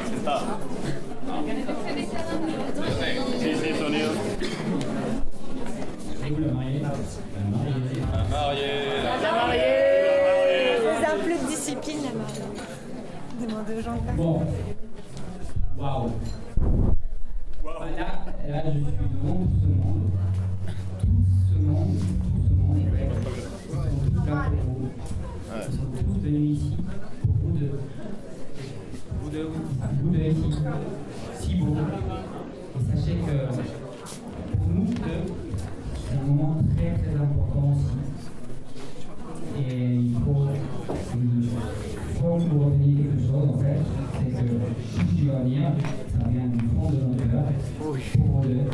Así 0.00 0.14
está. 0.14 0.36
Sí, 3.40 3.50
sí, 3.54 3.68
sonido. 3.78 4.10
La 9.22 9.32
mariée. 9.32 9.72
C'est 11.00 11.06
un 11.06 11.18
peu 11.18 11.32
de 11.32 11.46
discipline, 11.48 12.00
la 12.04 12.12
mariée. 12.18 12.46
Demande 13.40 13.68
aux 13.70 13.82
gens. 13.82 13.98
Bon. 14.16 14.42
Waouh. 15.78 16.10
Là, 17.96 18.04
là, 18.48 18.62
je 18.64 18.70
suis 18.70 18.80
devant 18.80 18.90
tout 18.90 19.58
ce 19.60 19.66
monde. 19.66 20.10
Tout 20.60 21.14
ce 21.52 21.58
monde, 21.60 21.92
tout 21.96 22.42
ce 22.48 22.52
monde. 22.54 22.78
Ils 22.78 22.84
sont 23.74 24.10
tous 24.10 24.26
là 24.26 24.32
pour 24.50 24.72
vous. 24.74 24.88
Ils 25.56 25.72
sont 25.72 25.88
tous 26.04 26.18
venus 26.22 26.58
ici 26.58 26.72
pour 27.24 27.34
vous 27.42 27.52
de. 27.58 27.66
Vous 29.20 29.30
de, 29.30 29.42
vous 30.02 30.10
de 30.10 30.18
ici. 30.18 30.57
Si 31.34 31.54
beau. 31.56 31.76
Et 32.74 32.96
sachez 32.96 33.16
que 33.16 33.36
pour 34.56 34.66
nous 34.74 34.86
deux, 34.86 35.24
c'est 36.08 36.16
un 36.16 36.26
moment 36.26 36.56
très 36.76 36.92
très 36.94 37.14
important 37.14 37.72
aussi. 37.72 37.98
Et 39.60 39.94
il 39.94 40.14
faut, 40.24 40.48
il 41.14 41.48
faut 42.14 42.36
que 42.36 42.42
vous 42.42 42.64
reteniez 42.64 43.02
quelque 43.02 43.26
chose 43.26 43.48
en 43.48 43.58
fait, 43.58 43.80
c'est 44.18 44.30
que 44.30 44.48
tout 44.48 44.56
ce 44.96 45.14
qui 45.14 45.26
va 45.26 45.38
venir, 45.40 45.72
ça 46.12 46.28
vient 46.28 46.46
du 46.46 46.58
fond 46.68 46.90
de 46.90 46.96
notre 46.96 47.30
cœur, 47.30 47.46
pour 47.78 47.92
vous 47.92 48.42
deux. 48.42 48.70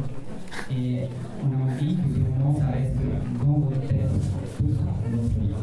Et 0.71 1.09
on 1.43 1.47
a 1.53 1.73
envie 1.73 1.95
que 1.97 2.03
ces 2.13 2.21
moments, 2.21 2.59
ça 2.59 2.67
reste 2.73 2.95
dans 3.39 3.59
votre 3.59 3.81
tête, 3.87 4.11
tous 4.59 4.77
dans 4.79 4.97
votre 5.17 5.35
vie. 5.41 5.55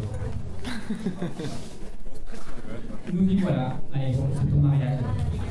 Nous 3.13 3.25
dit 3.25 3.37
voilà, 3.37 3.77
allez, 3.93 4.13
bon, 4.15 4.27
c'est 4.33 4.49
ton 4.49 4.57
mariage. 4.61 4.99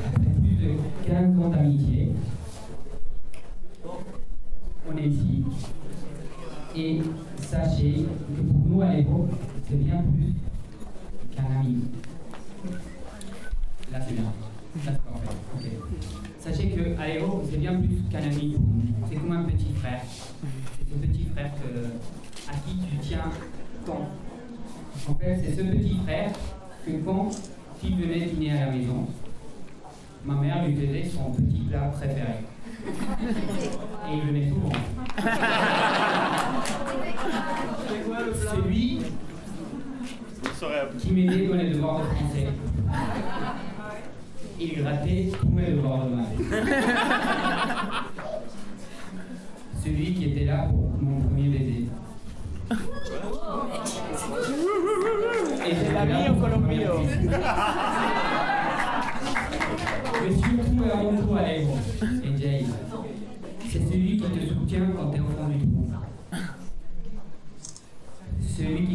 Après 0.07 0.29
plus 0.41 0.55
de 0.55 0.71
15 1.07 1.39
ans 1.39 1.49
d'amitié, 1.49 2.11
on 4.89 4.97
est 4.97 5.07
ici. 5.07 5.43
Et 6.75 7.01
sachez 7.37 7.93
que 8.35 8.41
pour 8.41 8.61
nous 8.67 8.81
à 8.81 8.93
l'époque, 8.93 9.29
c'est 9.67 9.75
bien 9.83 10.03
plus 10.03 10.33
qu'un 11.35 11.59
ami. 11.59 11.83
Là, 13.91 13.99
c'est 14.07 14.13
bien. 14.13 14.23
Là, 14.23 14.91
c'est 14.93 15.03
parfait. 15.03 15.77
Sachez 16.39 16.69
que 16.69 16.79
l'époque, 16.81 17.43
c'est 17.51 17.57
bien 17.57 17.75
plus 17.75 18.01
qu'un 18.09 18.23
ami. 18.23 18.55
C'est 19.09 19.15
comme 19.15 19.31
un 19.31 19.43
petit 19.43 19.73
frère. 19.75 20.01
C'est 20.09 20.93
ce 20.93 20.97
petit 21.07 21.25
frère 21.33 21.51
que- 21.55 22.51
à 22.51 22.53
qui 22.65 22.77
tu 22.77 22.97
tiens 23.01 23.29
tant. 23.85 24.07
En 25.09 25.15
fait, 25.15 25.41
c'est 25.43 25.55
ce 25.55 25.61
petit 25.67 25.97
frère 26.05 26.31
que 26.85 26.91
quand 27.05 27.29
il 27.83 27.95
venait 27.95 28.25
dîner 28.25 28.51
à 28.57 28.65
la 28.67 28.71
maison, 28.71 29.07
ma 30.25 30.35
mère 30.35 30.65
lui 30.67 30.75
faisait 30.75 31.05
son 31.09 31.31
petit 31.31 31.61
plat 31.69 31.91
préféré. 31.93 32.35
Et 34.09 34.13
il 34.17 34.21
venait 34.27 34.49
souvent. 34.49 34.71
C'est 38.33 38.67
lui 38.67 38.99
Qui 40.99 41.11
m'aidait 41.11 41.47
dans 41.47 41.55
les 41.55 41.71
devoirs 41.71 42.01
de 42.01 42.05
français. 42.05 42.47
Il 44.59 44.83
grattait 44.83 45.31
tous 45.39 45.49
mes 45.49 45.71
devoirs 45.71 46.05
de 46.05 46.15
maths. 46.15 46.37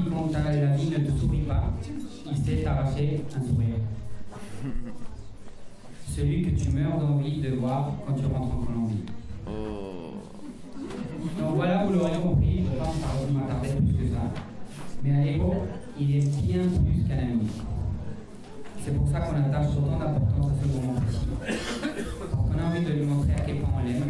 Quand 0.05 0.31
la 0.33 0.67
vie 0.77 0.91
ne 0.91 0.99
te 0.99 1.19
sourit 1.19 1.39
pas, 1.41 1.73
il 2.31 2.37
sait 2.37 2.63
t'arracher 2.63 3.25
un 3.35 3.41
sourire. 3.41 3.77
Celui 6.09 6.43
que 6.43 6.51
tu 6.51 6.71
meurs 6.71 6.99
d'envie 6.99 7.41
de 7.41 7.51
voir 7.57 7.93
quand 8.07 8.15
tu 8.15 8.27
rentres 8.27 8.55
en 8.55 8.65
Colombie. 8.65 9.05
Donc 11.39 11.57
voilà, 11.57 11.85
vous 11.85 11.93
l'aurez 11.93 12.19
compris, 12.21 12.59
je 12.59 12.63
ne 12.63 12.69
vais 12.71 12.77
pas 12.79 12.93
m'attarder 13.33 13.69
plus 13.69 13.95
que 13.95 14.13
ça. 14.13 14.23
Mais 15.03 15.13
à 15.13 15.25
l'époque, 15.25 15.65
il 15.99 16.17
est 16.17 16.43
bien 16.43 16.63
plus 16.63 17.05
qu'un 17.09 17.19
ami. 17.19 17.49
C'est 18.83 18.97
pour 18.97 19.09
ça 19.09 19.21
qu'on 19.21 19.37
attache 19.37 19.71
autant 19.77 19.99
d'importance 19.99 20.47
à 20.47 20.63
ce 20.63 20.69
moment 20.69 20.95
précis. 21.01 21.27
Parce 21.41 22.43
qu'on 22.49 22.59
a 22.59 22.65
envie 22.71 22.85
de 22.85 22.93
lui 22.93 23.07
montrer 23.07 23.33
à 23.33 23.41
quel 23.41 23.57
point 23.59 23.71
on 23.81 23.85
l'aime. 23.87 24.05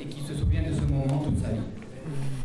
Et 0.00 0.04
qu'il 0.06 0.22
se 0.24 0.34
souvient 0.34 0.62
de 0.62 0.74
ce 0.74 0.82
moment 0.82 1.18
toute 1.24 1.42
sa 1.42 1.50
vie. 1.50 2.39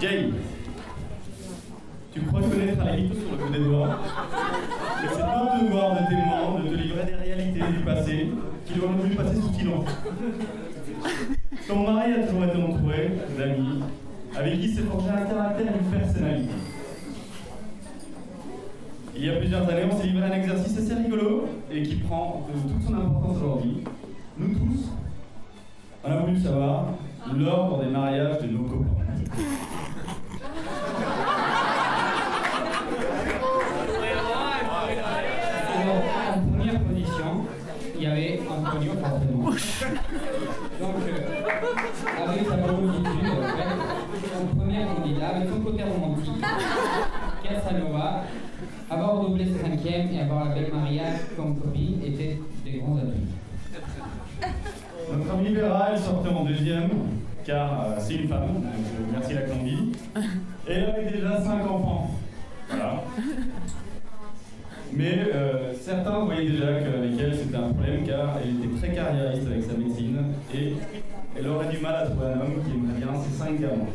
Jay, 0.00 0.30
tu 2.12 2.20
crois 2.22 2.40
connaître 2.40 2.84
la 2.84 2.96
mytho 2.96 3.14
sur 3.14 3.30
le 3.30 3.36
bout 3.36 3.52
des 3.52 3.64
doigts 3.64 3.98
Et 5.02 5.08
c'est 5.10 5.18
notre 5.18 5.64
devoir 5.64 5.92
de 5.92 5.98
témoin 6.08 6.60
de 6.60 6.68
te 6.68 6.74
livrer 6.74 7.04
des 7.06 7.14
réalités 7.14 7.72
du 7.72 7.84
passé 7.84 8.30
qui 8.66 8.72
doivent 8.74 8.98
plus 9.00 9.14
passer 9.16 9.36
sous 9.36 9.52
silence. 9.54 9.88
Ton 11.68 11.92
mari 11.92 12.12
a 12.12 12.26
toujours 12.26 12.44
été 12.44 12.56
entouré 12.62 13.12
d'amis 13.38 13.82
avec 14.36 14.60
qui 14.60 14.68
s'est 14.74 14.82
forgé 14.82 15.08
un 15.08 15.24
caractère 15.24 15.66
et 15.66 15.78
une 15.78 15.90
personnalité. 15.98 16.54
Il 19.14 19.26
y 19.26 19.28
a 19.28 19.36
plusieurs 19.36 19.68
années, 19.68 19.84
on 19.90 19.96
s'est 19.96 20.06
livré 20.06 20.24
à 20.24 20.28
un 20.28 20.32
exercice 20.32 20.78
assez 20.78 20.94
rigolo 20.94 21.46
et 21.70 21.82
qui 21.82 21.96
prend 21.96 22.48
toute 22.50 22.82
son 22.86 22.94
importance 22.94 23.36
aujourd'hui. 23.36 23.84
Nous 24.38 24.54
tous, 24.54 24.88
on 26.02 26.10
a 26.10 26.16
voulu 26.16 26.38
savoir 26.40 26.86
l'ordre 27.36 27.84
des 27.84 27.90
mariages 27.90 28.40
de 28.40 28.46
nos 28.46 28.62
copains. 28.64 28.86
Alors, 35.74 36.02
en 36.34 36.40
première 36.40 36.80
position, 36.80 37.44
il 37.94 38.02
y 38.02 38.06
avait 38.06 38.40
Antonio 38.48 38.92
forcément. 38.92 39.44
Donc, 40.80 40.96
euh, 41.06 42.28
avec 42.28 42.46
sa 42.48 42.56
proposition, 42.56 43.10
en 44.40 44.56
première 44.56 44.86
candidat, 44.94 45.28
avec 45.28 45.48
son 45.50 45.60
côté 45.60 45.82
romantique, 45.82 46.44
Casanova, 47.42 48.24
ce 49.46 49.62
cinquième 49.62 50.08
et 50.12 50.20
avoir 50.20 50.48
la 50.48 50.54
belle 50.54 50.70
Maria 50.72 51.04
comme 51.36 51.56
copine 51.56 52.00
étaient 52.04 52.38
des 52.64 52.78
grands 52.78 52.96
atouts. 52.96 53.10
Notre 55.10 55.60
Vera, 55.60 55.88
elle 55.92 55.98
sortait 55.98 56.30
en 56.30 56.44
deuxième, 56.44 56.90
car 57.44 57.82
euh, 57.82 57.96
c'est 57.98 58.14
une 58.14 58.28
femme, 58.28 58.54
donc 58.54 58.64
euh, 58.64 59.04
merci 59.12 59.34
la 59.34 59.42
Colombie. 59.42 59.92
Et 60.68 60.72
elle 60.72 60.90
avait 60.90 61.10
déjà 61.10 61.40
cinq 61.40 61.62
enfants. 61.62 62.10
Voilà. 62.68 63.02
Mais 64.94 65.18
euh, 65.34 65.74
certains 65.80 66.20
voyaient 66.20 66.50
déjà 66.50 66.66
qu'avec 66.80 67.18
elle 67.18 67.34
c'était 67.34 67.56
un 67.56 67.72
problème 67.72 68.04
car 68.06 68.36
elle 68.42 68.50
était 68.50 68.78
très 68.78 68.94
carriériste 68.94 69.46
avec 69.46 69.62
sa 69.62 69.72
médecine 69.72 70.18
et 70.54 70.74
elle 71.36 71.48
aurait 71.48 71.68
du 71.68 71.78
mal 71.78 71.96
à 71.96 72.06
trouver 72.06 72.26
un 72.26 72.40
homme 72.40 72.62
qui 72.62 72.72
aimerait 72.72 73.00
bien 73.00 73.20
ses 73.22 73.38
cinq 73.38 73.58
gamins. 73.58 73.88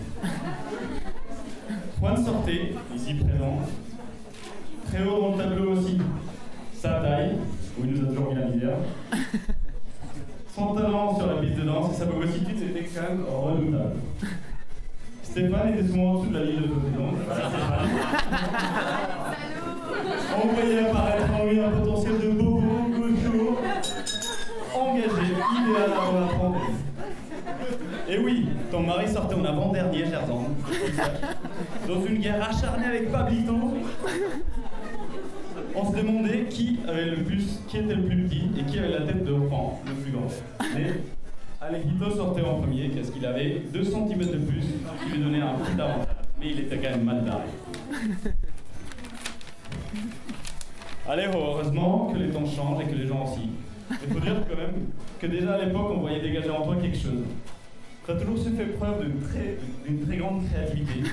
Juan 1.99 2.25
sortait, 2.25 2.73
ici 2.95 3.13
présent, 3.13 3.59
très 4.87 5.03
haut 5.03 5.21
dans 5.21 5.31
le 5.37 5.43
tableau 5.43 5.71
aussi, 5.73 5.97
sa 6.73 6.99
taille, 7.01 7.35
où 7.77 7.83
il 7.83 7.91
nous 7.91 8.05
a 8.05 8.09
toujours 8.09 8.29
mis 8.33 8.39
la 8.39 8.45
misère. 8.45 8.77
Son 10.55 10.73
talent 10.73 11.15
sur 11.17 11.27
la 11.27 11.35
piste 11.35 11.55
de 11.55 11.63
danse 11.63 11.93
et 11.93 11.97
sa 11.99 12.05
bobositude, 12.05 12.57
c'était 12.57 12.87
quand 12.95 13.01
même 13.01 13.25
redoutable. 13.25 13.95
Stéphane 15.23 15.73
était 15.73 15.87
souvent 15.87 16.13
au-dessus 16.13 16.31
de 16.31 16.39
la 16.39 16.45
ligne 16.45 16.61
de 16.61 16.67
flottaison. 16.67 17.09
On 20.43 20.47
voyait 20.47 20.89
apparaître 20.89 21.33
en 21.33 21.45
lui 21.45 21.59
un 21.59 21.69
potentiel 21.69 22.19
de 22.19 22.29
beau, 22.31 22.61
costaud, 22.95 23.57
engagé, 24.73 25.33
idéal 25.33 25.91
avant 25.93 26.19
la 26.19 26.27
trentaine. 26.27 26.75
Et 28.09 28.17
oui, 28.19 28.47
ton 28.71 28.81
mari 28.83 29.07
sortait 29.11 29.35
en 29.35 29.43
avant-dernier, 29.43 30.05
Gerzan. 30.05 30.45
Dans 31.87 32.05
une 32.05 32.19
guerre 32.19 32.49
acharnée 32.49 32.85
avec 32.85 33.11
Pablito. 33.11 33.53
On 35.79 35.91
se 35.91 35.95
demandait 35.95 36.45
qui 36.49 36.79
avait 36.87 37.05
le 37.05 37.17
plus, 37.17 37.59
qui 37.67 37.77
était 37.77 37.93
le 37.93 38.01
plus 38.01 38.23
petit 38.23 38.49
et 38.57 38.63
qui 38.63 38.79
avait 38.79 38.89
la 38.89 39.01
tête 39.05 39.23
de 39.23 39.31
enfant 39.31 39.79
le 39.85 39.93
plus 39.93 40.11
grand. 40.11 40.25
Mais 40.73 41.01
Alejito 41.61 42.09
sortait 42.09 42.41
en 42.41 42.61
premier, 42.61 42.89
qu'est-ce 42.89 43.11
qu'il 43.11 43.23
avait 43.23 43.61
2 43.71 43.83
cm 43.83 44.17
de 44.17 44.37
plus, 44.37 44.65
qui 45.03 45.11
lui 45.11 45.23
donnait 45.23 45.41
un 45.41 45.53
petit 45.53 45.79
avantage. 45.79 46.15
Mais 46.39 46.47
il 46.49 46.59
était 46.61 46.77
quand 46.77 46.89
même 46.89 47.03
mal 47.03 47.23
taré. 47.23 47.43
Allez, 51.07 51.27
heureusement 51.31 52.11
que 52.11 52.17
les 52.17 52.29
temps 52.29 52.45
changent 52.47 52.81
et 52.83 52.87
que 52.89 52.95
les 52.95 53.05
gens 53.05 53.25
aussi. 53.25 53.51
Il 53.91 54.13
faut 54.13 54.19
dire 54.19 54.41
quand 54.49 54.57
même 54.57 54.87
que 55.19 55.27
déjà 55.27 55.53
à 55.53 55.63
l'époque, 55.63 55.91
on 55.93 55.99
voyait 55.99 56.21
dégager 56.21 56.49
en 56.49 56.63
toi 56.63 56.75
quelque 56.81 56.97
chose. 56.97 57.21
Tu 58.03 58.11
as 58.11 58.15
toujours 58.15 58.39
su 58.39 58.49
faire 58.49 58.73
preuve 58.79 59.05
d'une 59.05 60.07
très, 60.07 60.17
grande 60.17 60.41
créativité. 60.49 61.03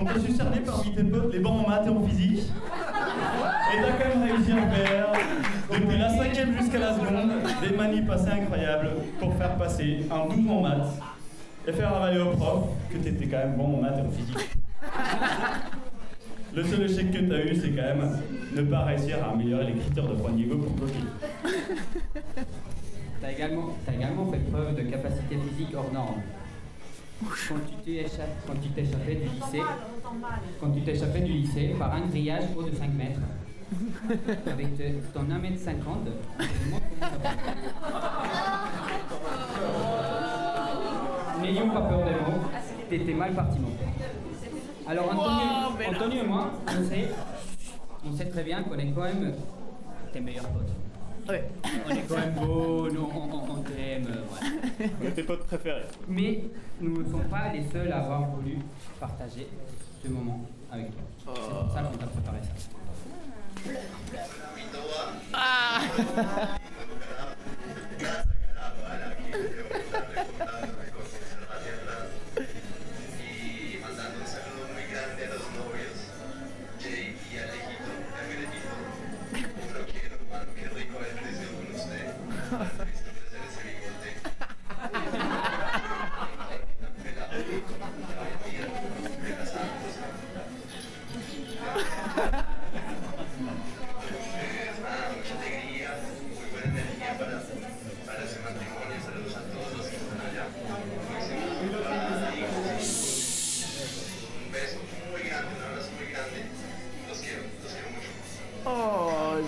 On 0.00 0.04
t'a 0.04 0.18
su 0.18 0.32
cerner 0.32 0.58
parmi 0.66 0.92
tes 0.92 1.04
potes 1.04 1.32
les 1.32 1.38
bancs 1.38 1.64
en 1.64 1.68
maths 1.68 1.86
et 1.86 1.90
en 1.90 2.04
physique. 2.04 2.42
Et 3.72 3.82
t'as 3.82 3.92
quand 3.92 4.08
même 4.08 4.30
réussi 4.30 4.52
à 4.52 4.66
faire, 4.70 5.12
depuis 5.72 5.98
la 5.98 6.08
cinquième 6.08 6.56
jusqu'à 6.58 6.78
la 6.78 6.94
seconde, 6.94 7.32
des 7.62 7.76
manies 7.76 8.08
assez 8.10 8.28
incroyables 8.28 8.90
pour 9.18 9.34
faire 9.34 9.54
passer 9.56 10.06
un 10.10 10.28
12 10.34 10.50
en 10.50 10.60
maths 10.60 11.00
et 11.66 11.72
faire 11.72 11.94
avaler 11.94 12.20
au 12.20 12.30
prof 12.30 12.64
que 12.92 12.98
t'étais 12.98 13.26
quand 13.26 13.38
même 13.38 13.56
bon 13.56 13.78
en 13.78 13.82
maths 13.82 13.98
et 13.98 14.02
en 14.02 14.10
physique. 14.10 14.50
Le 16.54 16.62
seul 16.62 16.82
échec 16.82 17.10
que 17.10 17.18
t'as 17.18 17.44
eu, 17.44 17.56
c'est 17.56 17.70
quand 17.70 17.82
même 17.82 18.16
ne 18.54 18.62
pas 18.62 18.84
réussir 18.84 19.16
à 19.24 19.32
améliorer 19.32 19.64
les 19.66 19.72
critères 19.74 20.06
de 20.06 20.16
Juan 20.16 20.36
Diego 20.36 20.58
pour 20.58 20.70
bloquer. 20.70 21.00
T'as 23.20 23.32
également, 23.32 23.76
également 23.92 24.30
fait 24.30 24.50
preuve 24.50 24.76
de 24.76 24.82
capacité 24.82 25.36
physique 25.36 25.74
hors 25.74 25.92
norme. 25.92 26.20
Quand 27.20 28.54
tu 28.60 28.68
t'es 28.70 28.82
du 29.14 29.28
lycée, 29.28 29.62
quand 30.60 30.70
tu 30.70 30.80
t'échappais 30.82 31.20
du 31.20 31.32
lycée 31.32 31.74
par 31.78 31.94
un 31.94 32.00
grillage 32.06 32.44
haut 32.56 32.62
de 32.62 32.74
5 32.74 32.90
mètres, 32.94 33.20
avec 34.46 34.76
te- 34.76 34.82
ton 35.12 35.22
1m50, 35.22 36.06
je 36.38 36.44
te 36.46 36.64
demande 36.64 36.82
comment 36.98 37.10
ça 37.10 37.18
va. 37.22 37.30
N'ayons 41.42 41.70
pas 41.70 41.80
peur 41.82 42.04
des 42.04 42.10
mots, 42.12 42.42
t'étais 42.90 43.14
mal 43.14 43.32
parti 43.32 43.58
mon. 43.58 43.68
Alors 44.90 45.10
Anthony 45.88 46.18
et 46.18 46.26
moi, 46.26 46.50
on 46.68 46.84
sait, 46.88 47.08
on 48.06 48.12
sait 48.16 48.26
très 48.26 48.42
bien 48.44 48.62
qu'on 48.62 48.76
est 48.78 48.90
quand 48.92 49.02
même 49.02 49.34
tes 50.12 50.20
meilleurs 50.20 50.48
potes. 50.48 50.72
Ouais. 51.28 51.48
On 51.86 51.90
est 51.90 52.02
quand 52.08 52.16
même 52.18 52.34
beau, 52.34 52.90
nous, 52.90 53.08
on, 53.14 53.34
on- 53.34 53.50
on 53.50 53.62
t'aime, 53.62 54.06
euh, 54.08 54.22
voilà. 54.28 54.46
On 55.02 55.06
est 55.06 55.10
tes 55.12 55.22
potes 55.22 55.44
préférés. 55.46 55.84
Mais 56.08 56.44
nous 56.80 57.02
ne 57.02 57.10
sommes 57.10 57.24
pas 57.30 57.50
les 57.52 57.64
seuls 57.72 57.90
à 57.92 57.98
avoir 58.00 58.26
voulu 58.30 58.58
partager 59.00 59.48
ce 60.02 60.08
moment 60.08 60.40
avec 60.70 60.90
toi. 60.92 61.02
C'est 61.18 61.50
pour 61.50 61.72
ça 61.72 61.82
qu'on 61.82 61.96
t'a 61.96 62.06
préparé 62.06 62.38
ça. 62.42 62.50
y 66.14 66.63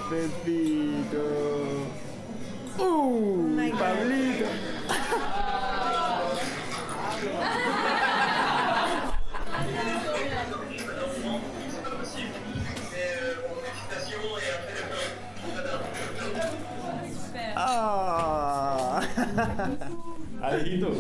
Pepito! 0.09 1.19
¡Uh! 2.79 3.57
¡Pablito! 3.77 4.47
¡Ah! 17.57 19.01
Alejito, 20.41 20.93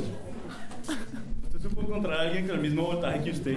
usted 1.44 1.60
supo 1.60 1.82
encontrar 1.82 2.18
a 2.18 2.22
alguien 2.22 2.48
con 2.48 2.56
el 2.56 2.62
mismo 2.62 2.82
voltaje 2.82 3.22
que 3.22 3.30
usted. 3.30 3.56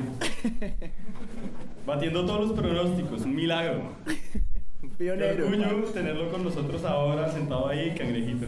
Batiendo 1.87 2.23
todos 2.23 2.49
los 2.49 2.59
pronósticos, 2.59 3.21
un 3.21 3.35
milagro. 3.35 3.95
Qué 4.99 5.05
Pionero. 5.05 5.47
orgullo 5.47 5.83
tenerlo 5.93 6.29
con 6.29 6.43
nosotros 6.43 6.83
ahora, 6.83 7.29
sentado 7.29 7.69
ahí, 7.69 7.95
cangrejito. 7.95 8.47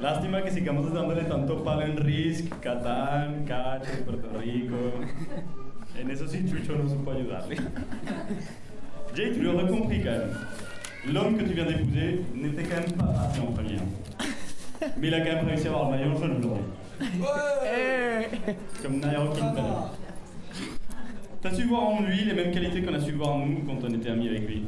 Lástima 0.00 0.42
que 0.42 0.50
sigamos 0.50 0.92
dándole 0.92 1.22
tanto 1.22 1.62
palo 1.62 1.82
en 1.82 1.96
Risk, 1.96 2.58
Catán, 2.58 3.44
Cache, 3.46 3.98
Puerto 4.04 4.36
Rico. 4.36 4.74
En 5.96 6.10
eso 6.10 6.26
sí 6.26 6.44
Chucho 6.44 6.76
no 6.76 6.88
supo 6.88 7.12
ayudarle. 7.12 7.54
Jay, 9.14 9.32
tu 9.32 9.42
même. 9.42 10.28
L'homme 11.06 11.38
que 11.38 11.44
tu 11.44 11.54
viens 11.54 11.66
d'épouser 11.66 12.20
n'était 12.34 12.64
quand 12.64 12.80
même 12.80 12.92
pas 12.96 13.04
parti 13.04 13.40
en 13.40 13.52
première. 13.52 13.82
Mais 14.98 15.06
il 15.06 15.14
a 15.14 15.20
quand 15.20 15.36
même 15.36 15.46
réussi 15.46 15.68
à 15.68 15.70
avoir 15.70 15.92
le 15.92 15.98
maillot 15.98 16.18
jaune 16.18 16.40
aujourd'hui. 16.40 16.58
Comme 18.82 18.98
Nairo 18.98 19.32
Quintana. 19.32 19.92
T'as 21.40 21.54
su 21.54 21.62
voir 21.62 21.90
en 21.90 22.02
lui 22.02 22.24
les 22.24 22.34
mêmes 22.34 22.50
qualités 22.50 22.82
qu'on 22.82 22.94
a 22.94 22.98
su 22.98 23.12
voir 23.12 23.36
en 23.36 23.46
nous 23.46 23.62
quand 23.64 23.78
on 23.84 23.94
était 23.94 24.10
amis 24.10 24.28
avec 24.28 24.48
lui. 24.48 24.64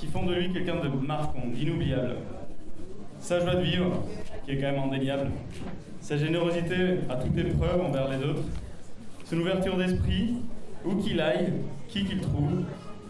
Qui 0.00 0.06
font 0.06 0.24
de 0.24 0.32
lui 0.32 0.50
quelqu'un 0.50 0.76
de 0.76 0.88
marquant, 0.88 1.42
d'inoubliable. 1.54 2.16
Sa 3.18 3.38
joie 3.38 3.56
de 3.56 3.60
vivre, 3.60 4.02
qui 4.46 4.52
est 4.52 4.56
quand 4.56 4.72
même 4.72 4.84
indéniable. 4.84 5.30
Sa 6.00 6.16
générosité 6.16 7.00
à 7.10 7.16
toute 7.16 7.36
épreuve 7.36 7.82
envers 7.82 8.08
les 8.08 8.24
autres. 8.24 8.44
Son 9.26 9.36
ouverture 9.36 9.76
d'esprit, 9.76 10.36
où 10.86 10.94
qu'il 10.94 11.20
aille, 11.20 11.52
qui 11.88 12.06
qu'il 12.06 12.22
trouve. 12.22 12.62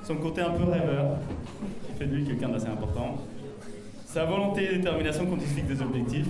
Son 0.02 0.16
côté 0.16 0.40
un 0.40 0.50
peu 0.50 0.64
rêveur, 0.64 1.19
qui 1.87 1.96
fait 1.96 2.06
de 2.06 2.16
lui 2.16 2.25
quelqu'un 2.25 2.48
d'assez 2.48 2.66
important. 2.66 3.19
Sa 4.04 4.25
volonté 4.25 4.64
et 4.64 4.78
détermination 4.78 5.26
quand 5.26 5.38
il 5.40 5.46
fixe 5.46 5.69
des 5.69 5.82
objectifs, 5.82 6.26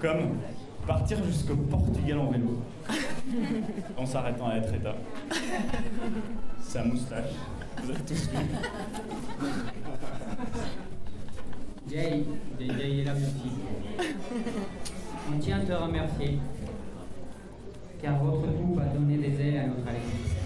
comme 0.00 0.38
partir 0.86 1.18
jusqu'au 1.24 1.56
Portugal 1.56 2.20
en 2.20 2.30
vélo, 2.30 2.62
en 3.96 4.06
s'arrêtant 4.06 4.46
à 4.46 4.58
Etretat. 4.58 4.94
Sa 6.62 6.84
moustache, 6.84 7.34
vous 7.82 7.90
avez 7.90 8.00
tous 8.02 8.28
vu. 8.28 8.38
Jay, 11.90 12.24
Jay, 12.60 13.00
est 13.00 13.04
là 13.04 13.12
aussi. 13.12 13.50
On 15.32 15.38
tient 15.38 15.58
à 15.58 15.60
te 15.60 15.72
remercier, 15.72 16.38
car 18.02 18.18
votre 18.22 18.42
couple 18.52 18.82
a 18.82 18.86
donné 18.94 19.16
des 19.16 19.40
ailes 19.40 19.58
à 19.58 19.66
notre 19.68 19.88
Alexis. 19.88 20.36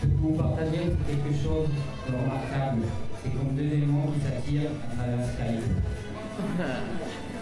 Ce 0.00 0.06
que 0.06 0.12
vous 0.20 0.32
partagez, 0.34 0.80
c'est 0.84 1.16
quelque 1.16 1.32
chose 1.42 1.68
de 2.08 2.12
remarquable. 2.12 2.82
C'est 3.22 3.30
comme 3.30 3.54
deux 3.56 3.62
éléments 3.74 4.06
qui 4.12 4.20
s'attirent 4.20 4.70
à 4.84 4.96
travers 4.96 5.16
l'escalier, 5.18 5.64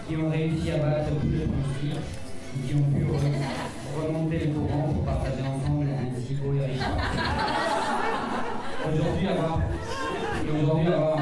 qui 0.07 0.15
ont 0.15 0.29
réussi 0.29 0.71
à 0.71 0.77
battre 0.77 1.09
tous 1.19 1.27
les 1.29 1.45
conflits, 1.45 1.97
et 2.55 2.67
qui 2.67 2.73
ont 2.75 2.83
pu 2.83 3.03
re- 3.03 4.05
remonter 4.07 4.39
le 4.45 4.53
courant 4.53 4.93
pour 4.93 5.03
partager 5.03 5.41
ensemble 5.41 5.87
un 5.89 6.21
si 6.21 6.35
beau 6.35 6.53
héritage. 6.53 6.87
Aujourd'hui, 8.93 9.27
avoir, 9.27 9.59
aujourd'hui, 10.53 10.87
avoir 10.93 11.15
de 11.17 11.21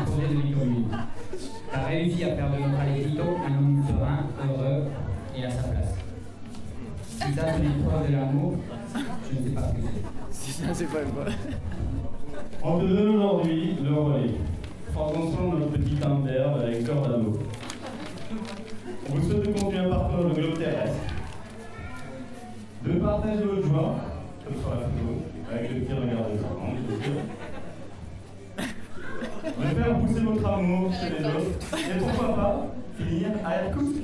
et 5.36 5.46
à 5.46 5.50
sa 5.50 5.64
place. 5.64 5.96
Si 7.08 7.34
ça 7.34 7.54
c'est 7.56 7.64
une 7.64 7.84
preuve 7.84 8.08
de 8.08 8.14
l'amour, 8.14 8.54
je 8.94 9.40
ne 9.40 9.48
sais 9.48 9.56
pas 9.56 9.62
ce 9.68 9.74
que 9.74 9.82
c'est. 9.82 10.04
Si 10.32 10.52
ça, 10.52 10.74
c'est 10.74 10.86
pas 10.86 11.00
le 11.00 11.08
On 12.64 12.80
te 12.80 12.86
donne 12.86 13.16
aujourd'hui 13.16 13.78
le 13.84 13.94
relais. 13.94 14.34
Prends 14.94 15.10
ensemble 15.10 15.60
notre 15.60 15.72
petit 15.72 15.98
imberbe 16.04 16.62
avec 16.62 16.86
cœur 16.86 17.02
d'amour. 17.02 17.38
On 19.10 19.16
vous 19.16 19.30
souhaite 19.30 19.46
de 19.46 19.52
continuer 19.60 19.86
à 19.86 19.90
parcourir 19.90 20.28
le 20.28 20.34
globe 20.34 20.58
terrestre. 20.58 20.96
De 22.86 22.92
partager 22.94 23.44
votre 23.44 23.68
joie, 23.68 23.96
comme 24.44 24.56
sur 24.60 24.70
la 24.70 24.78
photo, 24.78 25.22
avec 25.52 25.70
le 25.72 25.82
petit 25.82 25.94
regard 25.94 26.28
des 26.28 26.40
enfants. 26.44 26.74
De 29.46 29.82
faire 29.82 30.00
pousser 30.00 30.22
votre 30.22 30.48
amour 30.48 30.92
chez 30.94 31.10
les 31.10 31.26
autres. 31.26 31.78
Et 31.78 32.00
pourquoi 32.00 32.36
pas 32.36 32.68
finir 32.98 33.30
à 33.46 33.64
Irkoutsk. 33.66 34.04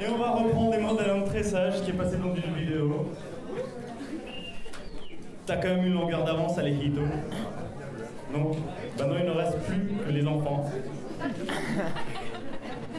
Et 0.00 0.08
on 0.08 0.16
va 0.16 0.30
reprendre 0.30 0.70
des 0.70 0.78
mots 0.78 0.94
d'un 0.94 1.10
homme 1.10 1.24
très 1.24 1.42
sage 1.42 1.82
qui 1.82 1.90
est 1.90 1.94
passé 1.94 2.16
dans 2.16 2.34
une 2.34 2.54
vidéo. 2.54 3.06
T'as 5.44 5.56
quand 5.56 5.68
même 5.68 5.84
une 5.84 5.94
longueur 5.94 6.24
d'avance 6.24 6.56
à 6.56 6.62
l'Ejito. 6.62 7.02
Donc, 8.32 8.56
maintenant 8.98 9.16
il 9.18 9.26
ne 9.26 9.32
reste 9.32 9.58
plus 9.58 9.92
que 10.06 10.10
les 10.10 10.26
enfants. 10.26 10.70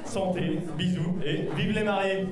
Santé, 0.05 0.59
bisous 0.77 1.17
et 1.25 1.47
vive 1.55 1.73
les 1.73 1.83
mariés 1.83 2.27